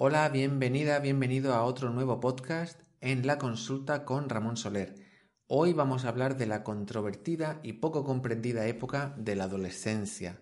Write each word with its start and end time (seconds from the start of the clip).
Hola, 0.00 0.28
bienvenida, 0.28 1.00
bienvenido 1.00 1.54
a 1.54 1.64
otro 1.64 1.90
nuevo 1.90 2.20
podcast 2.20 2.82
en 3.00 3.26
la 3.26 3.36
consulta 3.36 4.04
con 4.04 4.28
Ramón 4.28 4.56
Soler. 4.56 4.94
Hoy 5.48 5.72
vamos 5.72 6.04
a 6.04 6.10
hablar 6.10 6.36
de 6.36 6.46
la 6.46 6.62
controvertida 6.62 7.58
y 7.64 7.72
poco 7.72 8.04
comprendida 8.04 8.68
época 8.68 9.12
de 9.18 9.34
la 9.34 9.44
adolescencia. 9.44 10.40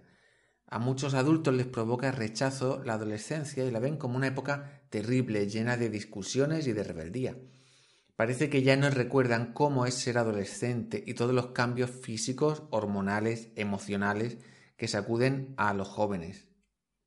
A 0.66 0.78
muchos 0.78 1.14
adultos 1.14 1.54
les 1.54 1.64
provoca 1.64 2.12
rechazo 2.12 2.82
la 2.84 2.92
adolescencia 2.92 3.64
y 3.64 3.70
la 3.70 3.78
ven 3.78 3.96
como 3.96 4.18
una 4.18 4.26
época 4.26 4.82
terrible, 4.90 5.48
llena 5.48 5.78
de 5.78 5.88
discusiones 5.88 6.66
y 6.66 6.74
de 6.74 6.84
rebeldía. 6.84 7.38
Parece 8.14 8.50
que 8.50 8.62
ya 8.62 8.76
no 8.76 8.90
recuerdan 8.90 9.54
cómo 9.54 9.86
es 9.86 9.94
ser 9.94 10.18
adolescente 10.18 11.02
y 11.06 11.14
todos 11.14 11.34
los 11.34 11.52
cambios 11.52 11.90
físicos, 11.90 12.64
hormonales, 12.68 13.48
emocionales 13.56 14.36
que 14.76 14.86
sacuden 14.86 15.54
a 15.56 15.72
los 15.72 15.88
jóvenes. 15.88 16.55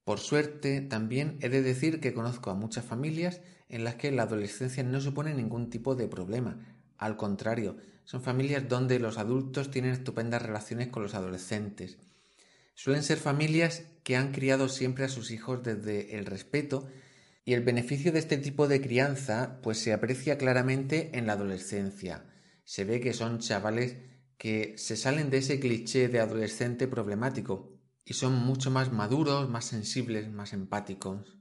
Por 0.09 0.19
suerte, 0.19 0.81
también 0.81 1.37
he 1.39 1.49
de 1.49 1.61
decir 1.61 1.99
que 1.99 2.15
conozco 2.15 2.49
a 2.49 2.55
muchas 2.55 2.83
familias 2.83 3.41
en 3.67 3.83
las 3.83 3.93
que 3.93 4.09
la 4.11 4.23
adolescencia 4.23 4.81
no 4.81 4.99
supone 5.01 5.35
ningún 5.35 5.69
tipo 5.69 5.93
de 5.93 6.07
problema. 6.07 6.57
Al 6.97 7.15
contrario, 7.15 7.77
son 8.05 8.23
familias 8.23 8.67
donde 8.67 8.97
los 8.97 9.19
adultos 9.19 9.69
tienen 9.69 9.91
estupendas 9.91 10.41
relaciones 10.41 10.87
con 10.87 11.03
los 11.03 11.13
adolescentes. 11.13 11.99
Suelen 12.73 13.03
ser 13.03 13.19
familias 13.19 13.83
que 14.01 14.15
han 14.17 14.31
criado 14.31 14.67
siempre 14.67 15.05
a 15.05 15.09
sus 15.09 15.29
hijos 15.29 15.61
desde 15.61 16.17
el 16.17 16.25
respeto 16.25 16.87
y 17.45 17.53
el 17.53 17.61
beneficio 17.61 18.11
de 18.11 18.17
este 18.17 18.37
tipo 18.37 18.67
de 18.67 18.81
crianza 18.81 19.59
pues 19.61 19.77
se 19.77 19.93
aprecia 19.93 20.39
claramente 20.39 21.11
en 21.13 21.27
la 21.27 21.33
adolescencia. 21.33 22.25
Se 22.63 22.83
ve 22.83 22.99
que 22.99 23.13
son 23.13 23.37
chavales 23.37 23.97
que 24.39 24.73
se 24.75 24.97
salen 24.97 25.29
de 25.29 25.37
ese 25.37 25.59
cliché 25.59 26.07
de 26.07 26.19
adolescente 26.19 26.87
problemático 26.87 27.78
y 28.09 28.15
son 28.15 28.33
mucho 28.33 28.71
más 28.71 28.91
maduros, 28.91 29.49
más 29.49 29.65
sensibles, 29.65 30.31
más 30.31 30.53
empáticos. 30.53 31.37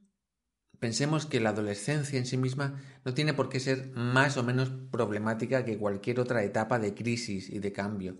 Pensemos 0.78 1.24
que 1.24 1.40
la 1.40 1.48
adolescencia 1.48 2.18
en 2.18 2.26
sí 2.26 2.36
misma 2.36 2.82
no 3.06 3.14
tiene 3.14 3.32
por 3.32 3.48
qué 3.48 3.58
ser 3.58 3.90
más 3.94 4.36
o 4.36 4.44
menos 4.44 4.70
problemática 4.90 5.64
que 5.64 5.78
cualquier 5.78 6.20
otra 6.20 6.44
etapa 6.44 6.78
de 6.78 6.94
crisis 6.94 7.48
y 7.48 7.58
de 7.58 7.72
cambio, 7.72 8.18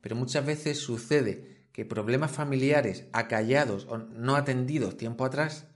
pero 0.00 0.16
muchas 0.16 0.46
veces 0.46 0.78
sucede 0.78 1.66
que 1.72 1.84
problemas 1.84 2.32
familiares 2.32 3.04
acallados 3.12 3.86
o 3.86 3.98
no 3.98 4.34
atendidos 4.34 4.96
tiempo 4.96 5.26
atrás 5.26 5.66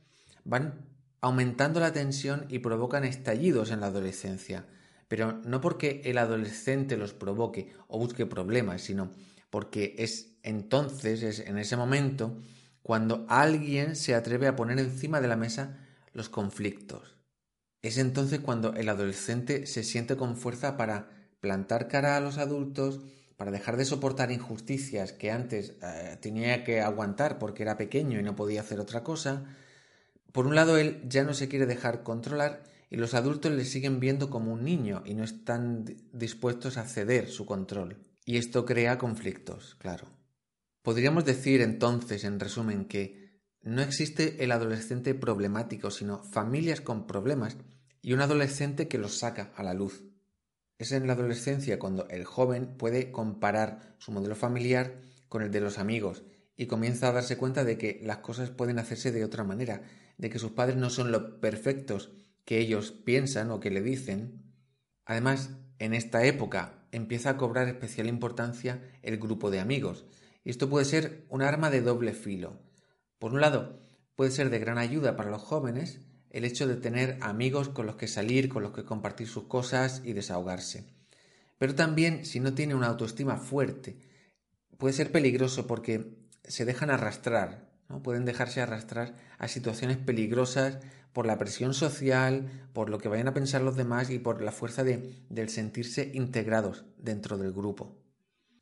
van 0.44 0.88
aumentando 1.20 1.78
la 1.78 1.92
tensión 1.92 2.46
y 2.48 2.60
provocan 2.60 3.04
estallidos 3.04 3.70
en 3.70 3.80
la 3.80 3.88
adolescencia, 3.88 4.66
pero 5.08 5.42
no 5.44 5.60
porque 5.60 6.00
el 6.06 6.16
adolescente 6.16 6.96
los 6.96 7.12
provoque 7.12 7.74
o 7.86 7.98
busque 7.98 8.24
problemas, 8.24 8.80
sino 8.80 9.12
porque 9.50 9.94
es 9.98 10.33
entonces, 10.44 11.22
es 11.22 11.40
en 11.40 11.58
ese 11.58 11.76
momento, 11.76 12.36
cuando 12.82 13.24
alguien 13.28 13.96
se 13.96 14.14
atreve 14.14 14.46
a 14.46 14.56
poner 14.56 14.78
encima 14.78 15.22
de 15.22 15.28
la 15.28 15.36
mesa 15.36 15.78
los 16.12 16.28
conflictos. 16.28 17.16
Es 17.82 17.96
entonces 17.98 18.40
cuando 18.40 18.74
el 18.74 18.88
adolescente 18.90 19.66
se 19.66 19.82
siente 19.82 20.16
con 20.16 20.36
fuerza 20.36 20.76
para 20.76 21.08
plantar 21.40 21.88
cara 21.88 22.16
a 22.16 22.20
los 22.20 22.36
adultos, 22.38 23.00
para 23.36 23.50
dejar 23.50 23.76
de 23.76 23.86
soportar 23.86 24.30
injusticias 24.30 25.12
que 25.12 25.30
antes 25.30 25.74
eh, 25.82 26.18
tenía 26.20 26.62
que 26.62 26.80
aguantar 26.82 27.38
porque 27.38 27.62
era 27.62 27.76
pequeño 27.76 28.20
y 28.20 28.22
no 28.22 28.36
podía 28.36 28.60
hacer 28.60 28.80
otra 28.80 29.02
cosa. 29.02 29.44
Por 30.32 30.46
un 30.46 30.54
lado, 30.54 30.76
él 30.76 31.02
ya 31.08 31.24
no 31.24 31.32
se 31.32 31.48
quiere 31.48 31.66
dejar 31.66 32.02
controlar 32.02 32.64
y 32.90 32.96
los 32.96 33.14
adultos 33.14 33.52
le 33.52 33.64
siguen 33.64 33.98
viendo 33.98 34.28
como 34.28 34.52
un 34.52 34.62
niño 34.62 35.02
y 35.06 35.14
no 35.14 35.24
están 35.24 35.84
dispuestos 36.12 36.76
a 36.76 36.84
ceder 36.84 37.28
su 37.28 37.46
control. 37.46 37.96
Y 38.26 38.36
esto 38.36 38.64
crea 38.64 38.98
conflictos, 38.98 39.74
claro. 39.78 40.23
Podríamos 40.84 41.24
decir 41.24 41.62
entonces, 41.62 42.24
en 42.24 42.38
resumen, 42.38 42.84
que 42.84 43.40
no 43.62 43.80
existe 43.80 44.44
el 44.44 44.52
adolescente 44.52 45.14
problemático, 45.14 45.90
sino 45.90 46.22
familias 46.22 46.82
con 46.82 47.06
problemas 47.06 47.56
y 48.02 48.12
un 48.12 48.20
adolescente 48.20 48.86
que 48.86 48.98
los 48.98 49.16
saca 49.16 49.50
a 49.56 49.62
la 49.62 49.72
luz. 49.72 50.04
Es 50.76 50.92
en 50.92 51.06
la 51.06 51.14
adolescencia 51.14 51.78
cuando 51.78 52.06
el 52.10 52.26
joven 52.26 52.76
puede 52.76 53.10
comparar 53.12 53.96
su 53.96 54.12
modelo 54.12 54.36
familiar 54.36 55.00
con 55.30 55.40
el 55.40 55.50
de 55.50 55.62
los 55.62 55.78
amigos 55.78 56.22
y 56.54 56.66
comienza 56.66 57.08
a 57.08 57.12
darse 57.12 57.38
cuenta 57.38 57.64
de 57.64 57.78
que 57.78 58.00
las 58.02 58.18
cosas 58.18 58.50
pueden 58.50 58.78
hacerse 58.78 59.10
de 59.10 59.24
otra 59.24 59.42
manera, 59.42 59.84
de 60.18 60.28
que 60.28 60.38
sus 60.38 60.50
padres 60.50 60.76
no 60.76 60.90
son 60.90 61.10
los 61.10 61.38
perfectos 61.40 62.12
que 62.44 62.58
ellos 62.58 62.92
piensan 62.92 63.50
o 63.52 63.58
que 63.58 63.70
le 63.70 63.80
dicen. 63.80 64.52
Además, 65.06 65.48
en 65.78 65.94
esta 65.94 66.26
época 66.26 66.86
empieza 66.92 67.30
a 67.30 67.36
cobrar 67.38 67.68
especial 67.68 68.06
importancia 68.06 68.82
el 69.00 69.16
grupo 69.16 69.50
de 69.50 69.60
amigos. 69.60 70.04
Y 70.44 70.50
esto 70.50 70.68
puede 70.68 70.84
ser 70.84 71.24
un 71.30 71.42
arma 71.42 71.70
de 71.70 71.80
doble 71.80 72.12
filo. 72.12 72.60
Por 73.18 73.32
un 73.32 73.40
lado, 73.40 73.80
puede 74.14 74.30
ser 74.30 74.50
de 74.50 74.58
gran 74.58 74.78
ayuda 74.78 75.16
para 75.16 75.30
los 75.30 75.42
jóvenes 75.42 76.00
el 76.30 76.44
hecho 76.44 76.66
de 76.66 76.76
tener 76.76 77.18
amigos 77.22 77.68
con 77.68 77.86
los 77.86 77.96
que 77.96 78.08
salir, 78.08 78.48
con 78.48 78.62
los 78.62 78.72
que 78.72 78.84
compartir 78.84 79.28
sus 79.28 79.44
cosas 79.44 80.02
y 80.04 80.12
desahogarse. 80.12 80.84
Pero 81.58 81.74
también, 81.74 82.26
si 82.26 82.40
no 82.40 82.54
tiene 82.54 82.74
una 82.74 82.88
autoestima 82.88 83.36
fuerte, 83.36 83.96
puede 84.76 84.92
ser 84.92 85.12
peligroso 85.12 85.66
porque 85.66 86.18
se 86.42 86.64
dejan 86.64 86.90
arrastrar, 86.90 87.70
¿no? 87.88 88.02
pueden 88.02 88.24
dejarse 88.24 88.60
arrastrar 88.60 89.14
a 89.38 89.48
situaciones 89.48 89.96
peligrosas 89.96 90.78
por 91.12 91.26
la 91.26 91.38
presión 91.38 91.72
social, 91.72 92.68
por 92.72 92.90
lo 92.90 92.98
que 92.98 93.08
vayan 93.08 93.28
a 93.28 93.34
pensar 93.34 93.62
los 93.62 93.76
demás 93.76 94.10
y 94.10 94.18
por 94.18 94.42
la 94.42 94.52
fuerza 94.52 94.82
de, 94.82 95.24
del 95.30 95.48
sentirse 95.48 96.10
integrados 96.12 96.84
dentro 96.98 97.38
del 97.38 97.52
grupo. 97.52 98.03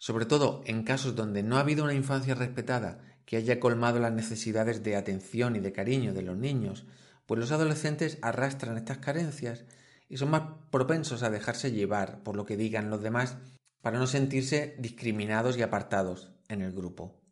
Sobre 0.03 0.27
todo 0.27 0.65
en 0.67 0.83
casos 0.83 1.15
donde 1.15 1.45
no 1.45 1.57
ha 1.57 1.61
habido 1.61 1.85
una 1.85 1.95
infancia 1.95 2.35
respetada 2.35 2.99
que 3.25 3.37
haya 3.37 3.61
colmado 3.61 4.01
las 4.01 4.13
necesidades 4.13 4.83
de 4.83 4.97
atención 4.97 5.55
y 5.55 5.61
de 5.61 5.71
cariño 5.71 6.13
de 6.13 6.23
los 6.23 6.37
niños, 6.37 6.87
pues 7.25 7.39
los 7.39 7.53
adolescentes 7.53 8.19
arrastran 8.21 8.77
estas 8.77 8.99
carencias 8.99 9.65
y 10.09 10.17
son 10.17 10.31
más 10.31 10.43
propensos 10.73 11.23
a 11.23 11.31
dejarse 11.31 11.71
llevar 11.71 12.25
por 12.25 12.35
lo 12.35 12.47
que 12.47 12.57
digan 12.57 12.91
los 12.91 13.01
demás 13.01 13.37
para 13.81 14.01
no 14.01 14.09
sentirse 14.09 14.75
discriminados 14.77 15.57
y 15.57 15.63
apartados 15.63 16.33
en 16.49 16.63
el 16.63 16.73
grupo. 16.73 17.23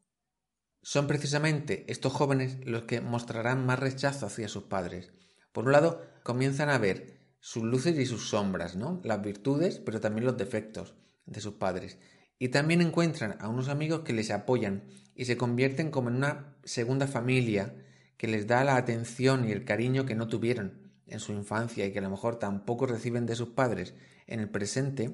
Son 0.81 1.09
precisamente 1.09 1.87
estos 1.89 2.13
jóvenes 2.13 2.59
los 2.65 2.85
que 2.85 3.01
mostrarán 3.01 3.67
más 3.67 3.81
rechazo 3.81 4.27
hacia 4.27 4.47
sus 4.47 4.63
padres. 4.63 5.13
Por 5.51 5.65
un 5.65 5.73
lado, 5.73 6.07
comienzan 6.23 6.71
a 6.71 6.79
ver 6.79 7.35
sus 7.41 7.65
luces 7.65 7.99
y 7.99 8.07
sus 8.07 8.29
sombras, 8.29 8.77
¿no? 8.77 9.01
Las 9.03 9.21
virtudes, 9.23 9.81
pero 9.81 9.99
también 9.99 10.25
los 10.25 10.37
defectos 10.37 10.95
de 11.27 11.41
sus 11.41 11.55
padres. 11.55 11.99
Y 12.41 12.49
también 12.49 12.81
encuentran 12.81 13.37
a 13.39 13.49
unos 13.49 13.69
amigos 13.69 14.01
que 14.01 14.15
les 14.15 14.31
apoyan 14.31 14.85
y 15.15 15.27
se 15.27 15.37
convierten 15.37 15.91
como 15.91 16.09
en 16.09 16.17
una 16.17 16.57
segunda 16.65 17.07
familia 17.07 17.75
que 18.17 18.29
les 18.29 18.47
da 18.47 18.65
la 18.65 18.77
atención 18.77 19.47
y 19.47 19.53
el 19.53 19.67
cariño 19.67 20.07
que 20.07 20.15
no 20.15 20.27
tuvieron 20.27 20.91
en 21.07 21.21
su 21.21 21.33
infancia 21.33 21.85
y 21.85 21.93
que 21.93 21.99
a 21.99 22.03
lo 22.03 22.09
mejor 22.09 22.39
tampoco 22.39 22.87
reciben 22.87 23.27
de 23.27 23.37
sus 23.37 23.51
padres 23.51 23.95
en 24.27 24.41
el 24.41 24.49
presente. 24.49 25.13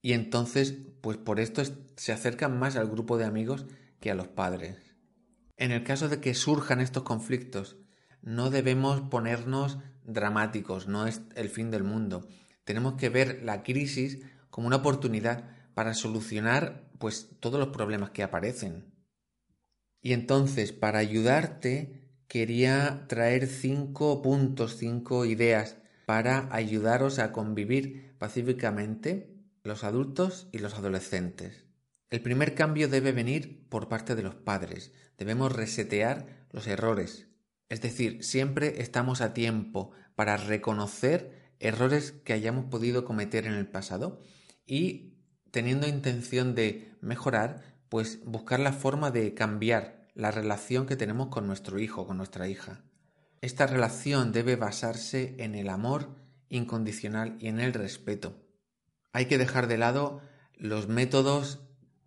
Y 0.00 0.12
entonces, 0.12 0.76
pues 1.00 1.16
por 1.16 1.40
esto 1.40 1.62
se 1.96 2.12
acercan 2.12 2.56
más 2.56 2.76
al 2.76 2.88
grupo 2.88 3.18
de 3.18 3.24
amigos 3.24 3.66
que 3.98 4.12
a 4.12 4.14
los 4.14 4.28
padres. 4.28 4.76
En 5.56 5.72
el 5.72 5.82
caso 5.82 6.08
de 6.08 6.20
que 6.20 6.34
surjan 6.34 6.80
estos 6.80 7.02
conflictos, 7.02 7.78
no 8.22 8.50
debemos 8.50 9.00
ponernos 9.00 9.78
dramáticos, 10.04 10.86
no 10.86 11.08
es 11.08 11.20
el 11.34 11.48
fin 11.48 11.72
del 11.72 11.82
mundo. 11.82 12.28
Tenemos 12.62 12.94
que 12.94 13.08
ver 13.08 13.42
la 13.42 13.64
crisis 13.64 14.20
como 14.50 14.68
una 14.68 14.76
oportunidad 14.76 15.53
para 15.74 15.94
solucionar 15.94 16.90
pues 16.98 17.28
todos 17.40 17.58
los 17.58 17.68
problemas 17.68 18.10
que 18.10 18.22
aparecen. 18.22 18.94
Y 20.00 20.12
entonces, 20.12 20.72
para 20.72 20.98
ayudarte, 20.98 22.04
quería 22.28 23.06
traer 23.08 23.46
cinco 23.46 24.22
puntos, 24.22 24.76
cinco 24.76 25.24
ideas 25.24 25.76
para 26.06 26.48
ayudaros 26.54 27.18
a 27.18 27.32
convivir 27.32 28.14
pacíficamente 28.18 29.34
los 29.62 29.84
adultos 29.84 30.48
y 30.52 30.58
los 30.58 30.74
adolescentes. 30.74 31.64
El 32.10 32.20
primer 32.20 32.54
cambio 32.54 32.88
debe 32.88 33.12
venir 33.12 33.66
por 33.68 33.88
parte 33.88 34.14
de 34.14 34.22
los 34.22 34.34
padres. 34.34 34.92
Debemos 35.18 35.52
resetear 35.52 36.46
los 36.52 36.66
errores. 36.66 37.28
Es 37.68 37.80
decir, 37.80 38.22
siempre 38.22 38.82
estamos 38.82 39.20
a 39.20 39.32
tiempo 39.32 39.92
para 40.14 40.36
reconocer 40.36 41.54
errores 41.58 42.12
que 42.12 42.34
hayamos 42.34 42.66
podido 42.66 43.04
cometer 43.04 43.46
en 43.46 43.54
el 43.54 43.66
pasado 43.66 44.20
y 44.66 45.13
teniendo 45.54 45.86
intención 45.86 46.56
de 46.56 46.92
mejorar, 47.00 47.62
pues 47.88 48.18
buscar 48.24 48.58
la 48.58 48.72
forma 48.72 49.12
de 49.12 49.34
cambiar 49.34 50.08
la 50.12 50.32
relación 50.32 50.84
que 50.84 50.96
tenemos 50.96 51.28
con 51.28 51.46
nuestro 51.46 51.78
hijo, 51.78 52.08
con 52.08 52.16
nuestra 52.16 52.48
hija. 52.48 52.82
Esta 53.40 53.68
relación 53.68 54.32
debe 54.32 54.56
basarse 54.56 55.36
en 55.38 55.54
el 55.54 55.68
amor 55.68 56.08
incondicional 56.48 57.36
y 57.38 57.46
en 57.46 57.60
el 57.60 57.72
respeto. 57.72 58.36
Hay 59.12 59.26
que 59.26 59.38
dejar 59.38 59.68
de 59.68 59.78
lado 59.78 60.22
los 60.56 60.88
métodos 60.88 61.60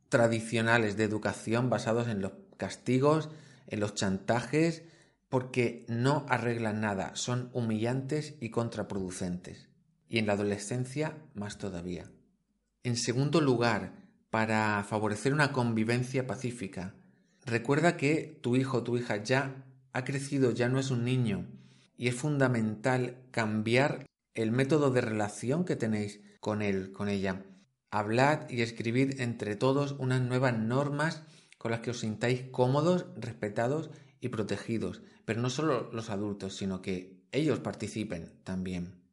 tradicionales 0.10 0.98
de 0.98 1.06
educación 1.06 1.70
basados 1.70 2.10
en 2.10 2.22
los 2.22 2.34
castigos, 2.58 3.30
en 3.68 3.80
los 3.80 3.94
chantajes, 3.96 4.84
porque 5.30 5.86
no 5.88 6.26
arreglan 6.28 6.82
nada, 6.82 7.16
son 7.16 7.50
humillantes 7.54 8.36
y 8.42 8.50
contraproducentes. 8.50 9.70
Y 10.10 10.20
en 10.20 10.28
la 10.28 10.34
adolescencia 10.34 11.16
más 11.34 11.58
todavía. 11.58 12.12
En 12.88 12.96
segundo 12.96 13.42
lugar, 13.42 13.92
para 14.30 14.82
favorecer 14.86 15.34
una 15.34 15.52
convivencia 15.52 16.26
pacífica, 16.26 16.96
recuerda 17.46 17.98
que 17.98 18.40
tu 18.42 18.56
hijo 18.56 18.78
o 18.78 18.84
tu 18.84 18.96
hija 18.96 19.22
ya 19.22 19.66
ha 19.92 20.06
crecido, 20.06 20.52
ya 20.52 20.70
no 20.70 20.80
es 20.80 20.90
un 20.90 21.04
niño, 21.04 21.50
y 21.98 22.08
es 22.08 22.16
fundamental 22.16 23.18
cambiar 23.32 24.06
el 24.36 24.54
método 24.54 24.90
de 24.90 25.02
relación 25.02 25.66
que 25.66 25.76
tenéis 25.76 26.22
con 26.40 26.62
él, 26.62 26.94
con 26.94 27.10
ella. 27.10 27.44
Hablad 27.92 28.50
y 28.50 28.62
escribid 28.62 29.20
entre 29.20 29.58
todos 29.58 29.98
unas 30.00 30.22
nuevas 30.22 30.58
normas 30.58 31.24
con 31.58 31.72
las 31.72 31.82
que 31.82 31.92
os 31.92 32.00
sintáis 32.00 32.44
cómodos, 32.52 33.08
respetados 33.18 33.90
y 34.22 34.30
protegidos, 34.30 35.02
pero 35.26 35.42
no 35.42 35.50
solo 35.50 35.92
los 35.92 36.10
adultos, 36.10 36.56
sino 36.56 36.82
que 36.82 37.28
ellos 37.34 37.60
participen 37.60 38.32
también. 38.46 39.04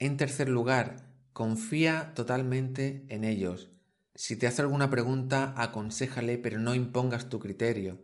En 0.00 0.16
tercer 0.16 0.48
lugar, 0.48 1.11
confía 1.32 2.12
totalmente 2.14 3.04
en 3.08 3.24
ellos. 3.24 3.70
Si 4.14 4.36
te 4.36 4.46
hace 4.46 4.62
alguna 4.62 4.90
pregunta, 4.90 5.54
aconséjale, 5.56 6.38
pero 6.38 6.58
no 6.58 6.74
impongas 6.74 7.28
tu 7.28 7.38
criterio. 7.38 7.98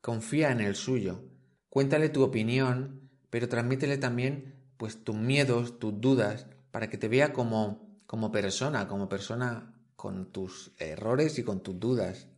Confía 0.00 0.50
en 0.50 0.60
el 0.60 0.74
suyo. 0.74 1.24
Cuéntale 1.68 2.08
tu 2.08 2.22
opinión, 2.22 3.08
pero 3.30 3.48
transmítele 3.48 3.98
también 3.98 4.54
pues 4.76 5.04
tus 5.04 5.16
miedos, 5.16 5.78
tus 5.78 6.00
dudas, 6.00 6.46
para 6.70 6.90
que 6.90 6.98
te 6.98 7.08
vea 7.08 7.32
como 7.32 7.92
como 8.12 8.30
persona, 8.30 8.88
como 8.88 9.08
persona 9.08 9.72
con 9.96 10.32
tus 10.32 10.72
errores 10.78 11.38
y 11.38 11.44
con 11.44 11.62
tus 11.62 11.80
dudas. 11.80 12.28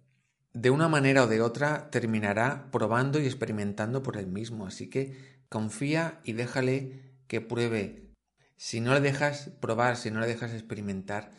De 0.53 0.71
una 0.71 0.87
manera 0.87 1.25
o 1.25 1.27
de 1.27 1.41
otra 1.41 1.91
terminará 1.91 2.71
probando 2.71 3.19
y 3.19 3.27
experimentando 3.27 4.01
por 4.01 4.17
él 4.17 4.29
mismo, 4.29 4.69
así 4.69 4.89
que 4.89 5.43
confía 5.49 6.21
y 6.23 6.35
déjale 6.35 7.17
que 7.27 7.41
pruebe. 7.41 8.04
Si 8.57 8.81
no 8.81 8.95
le 8.95 9.01
dejas 9.01 9.51
probar, 9.61 9.97
si 9.97 10.11
no 10.11 10.21
le 10.21 10.27
dejas 10.27 10.53
experimentar, 10.53 11.33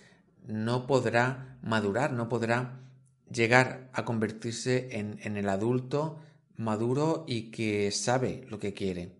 no 0.45 0.87
podrá 0.87 1.57
madurar, 1.61 2.13
no 2.13 2.29
podrá 2.29 2.81
llegar 3.31 3.89
a 3.93 4.05
convertirse 4.05 4.99
en, 4.99 5.19
en 5.23 5.37
el 5.37 5.49
adulto 5.49 6.19
maduro 6.55 7.25
y 7.27 7.51
que 7.51 7.91
sabe 7.91 8.45
lo 8.49 8.59
que 8.59 8.73
quiere. 8.73 9.15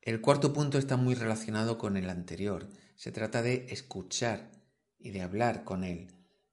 El 0.00 0.20
cuarto 0.20 0.52
punto 0.52 0.78
está 0.78 0.96
muy 0.96 1.14
relacionado 1.14 1.78
con 1.78 1.96
el 1.96 2.10
anterior. 2.10 2.68
Se 2.94 3.12
trata 3.12 3.42
de 3.42 3.66
escuchar 3.70 4.50
y 4.98 5.10
de 5.10 5.22
hablar 5.22 5.64
con 5.64 5.84
él. 5.84 6.08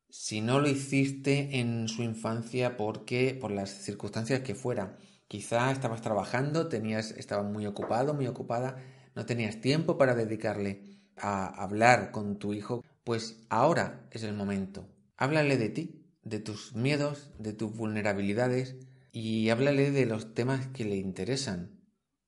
Si 0.09 0.41
no 0.41 0.59
lo 0.59 0.67
hiciste 0.67 1.59
en 1.59 1.87
su 1.87 2.03
infancia 2.03 2.75
porque 2.75 3.37
por 3.39 3.51
las 3.51 3.69
circunstancias 3.69 4.41
que 4.41 4.55
fuera, 4.55 4.97
quizá 5.27 5.71
estabas 5.71 6.01
trabajando, 6.01 6.67
tenías 6.67 7.11
estabas 7.11 7.49
muy 7.49 7.65
ocupado, 7.65 8.13
muy 8.13 8.27
ocupada, 8.27 8.77
no 9.15 9.25
tenías 9.25 9.61
tiempo 9.61 9.97
para 9.97 10.15
dedicarle 10.15 10.99
a 11.17 11.47
hablar 11.47 12.11
con 12.11 12.39
tu 12.39 12.53
hijo, 12.53 12.83
pues 13.03 13.45
ahora 13.49 14.07
es 14.11 14.23
el 14.23 14.33
momento. 14.33 14.87
Háblale 15.17 15.57
de 15.57 15.69
ti, 15.69 16.05
de 16.23 16.39
tus 16.39 16.75
miedos, 16.75 17.31
de 17.39 17.53
tus 17.53 17.75
vulnerabilidades 17.75 18.75
y 19.11 19.49
háblale 19.49 19.91
de 19.91 20.05
los 20.05 20.33
temas 20.33 20.67
que 20.67 20.85
le 20.85 20.95
interesan. 20.95 21.81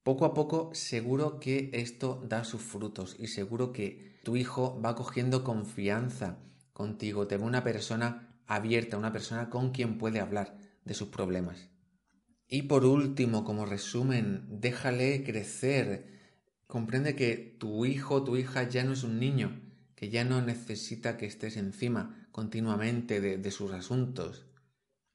Poco 0.03 0.25
a 0.25 0.33
poco 0.33 0.69
seguro 0.73 1.39
que 1.39 1.69
esto 1.73 2.21
da 2.27 2.43
sus 2.43 2.61
frutos 2.61 3.15
y 3.17 3.27
seguro 3.27 3.71
que 3.71 4.19
tu 4.23 4.35
hijo 4.35 4.81
va 4.81 4.95
cogiendo 4.95 5.43
confianza 5.43 6.39
contigo, 6.73 7.27
te 7.27 7.37
ve 7.37 7.43
una 7.43 7.63
persona 7.63 8.35
abierta, 8.47 8.97
una 8.97 9.13
persona 9.13 9.49
con 9.49 9.71
quien 9.71 9.97
puede 9.97 10.19
hablar 10.19 10.57
de 10.83 10.93
sus 10.93 11.07
problemas. 11.07 11.69
Y 12.47 12.63
por 12.63 12.85
último, 12.85 13.43
como 13.43 13.65
resumen, 13.65 14.45
déjale 14.49 15.23
crecer. 15.23 16.22
Comprende 16.73 17.15
que 17.15 17.37
tu 17.59 17.85
hijo, 17.85 18.23
tu 18.23 18.35
hija 18.35 18.67
ya 18.67 18.83
no 18.83 18.93
es 18.93 19.03
un 19.03 19.19
niño, 19.19 19.61
que 19.93 20.09
ya 20.09 20.23
no 20.23 20.41
necesita 20.41 21.17
que 21.17 21.27
estés 21.27 21.55
encima 21.55 22.27
continuamente 22.31 23.21
de, 23.21 23.37
de 23.37 23.51
sus 23.51 23.71
asuntos. 23.73 24.47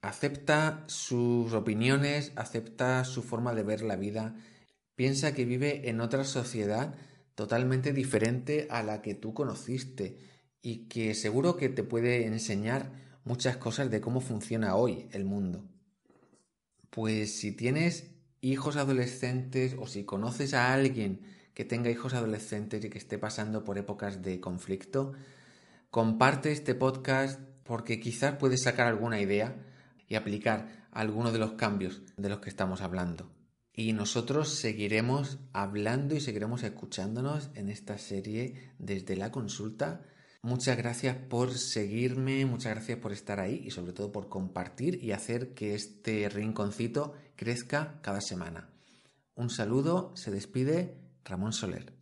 Acepta 0.01 0.85
sus 0.87 1.51
opiniones, 1.51 2.31
acepta 2.37 3.03
su 3.03 3.23
forma 3.23 3.53
de 3.53 3.63
ver 3.63 3.81
la 3.81 3.97
vida 3.97 4.37
Piensa 4.99 5.33
que 5.33 5.45
vive 5.45 5.89
en 5.89 6.01
otra 6.01 6.25
sociedad 6.25 6.93
totalmente 7.33 7.93
diferente 7.93 8.67
a 8.69 8.83
la 8.83 9.01
que 9.01 9.15
tú 9.15 9.33
conociste 9.33 10.17
y 10.61 10.89
que 10.89 11.13
seguro 11.15 11.55
que 11.55 11.69
te 11.69 11.83
puede 11.83 12.25
enseñar 12.25 12.91
muchas 13.23 13.55
cosas 13.55 13.89
de 13.89 14.01
cómo 14.01 14.19
funciona 14.19 14.75
hoy 14.75 15.07
el 15.13 15.23
mundo. 15.23 15.63
Pues 16.89 17.33
si 17.33 17.53
tienes 17.53 18.11
hijos 18.41 18.75
adolescentes 18.75 19.73
o 19.79 19.87
si 19.87 20.03
conoces 20.03 20.53
a 20.53 20.73
alguien 20.73 21.38
que 21.59 21.65
tenga 21.65 21.89
hijos 21.89 22.13
adolescentes 22.13 22.85
y 22.85 22.89
que 22.89 22.97
esté 22.97 23.17
pasando 23.17 23.65
por 23.65 23.77
épocas 23.77 24.21
de 24.21 24.39
conflicto, 24.39 25.11
comparte 25.89 26.53
este 26.53 26.73
podcast 26.73 27.37
porque 27.65 27.99
quizás 27.99 28.37
puedes 28.37 28.63
sacar 28.63 28.87
alguna 28.87 29.19
idea 29.19 29.57
y 30.07 30.15
aplicar 30.15 30.87
alguno 30.93 31.33
de 31.33 31.39
los 31.39 31.55
cambios 31.55 32.01
de 32.15 32.29
los 32.29 32.39
que 32.39 32.49
estamos 32.49 32.79
hablando. 32.79 33.29
Y 33.73 33.91
nosotros 33.91 34.55
seguiremos 34.55 35.39
hablando 35.51 36.15
y 36.15 36.21
seguiremos 36.21 36.63
escuchándonos 36.63 37.49
en 37.55 37.67
esta 37.67 37.97
serie 37.97 38.71
desde 38.77 39.17
la 39.17 39.29
consulta. 39.29 40.05
Muchas 40.41 40.77
gracias 40.77 41.17
por 41.17 41.53
seguirme, 41.57 42.45
muchas 42.45 42.75
gracias 42.75 42.99
por 42.99 43.11
estar 43.11 43.41
ahí 43.41 43.63
y 43.65 43.71
sobre 43.71 43.91
todo 43.91 44.13
por 44.13 44.29
compartir 44.29 45.03
y 45.03 45.11
hacer 45.11 45.53
que 45.53 45.75
este 45.75 46.29
rinconcito 46.29 47.15
crezca 47.35 47.99
cada 48.01 48.21
semana. 48.21 48.69
Un 49.35 49.49
saludo, 49.49 50.13
se 50.15 50.31
despide 50.31 51.08
Ramón 51.25 51.53
Soler. 51.53 51.93